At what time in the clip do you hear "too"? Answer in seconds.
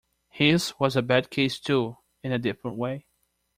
1.59-1.95